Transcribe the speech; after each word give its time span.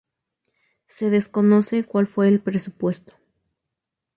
Se 0.87 1.11
desconoce 1.11 1.83
cuál 1.83 2.07
fue 2.07 2.27
el 2.27 2.39
presupuesto. 2.41 3.13